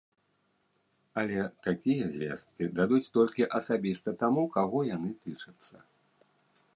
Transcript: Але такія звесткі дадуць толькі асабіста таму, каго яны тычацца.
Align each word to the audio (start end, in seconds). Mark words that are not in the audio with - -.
Але 1.21 1.39
такія 1.67 2.07
звесткі 2.15 2.71
дадуць 2.79 3.11
толькі 3.17 3.49
асабіста 3.61 4.09
таму, 4.23 4.43
каго 4.59 4.79
яны 4.95 5.09
тычацца. 5.27 5.77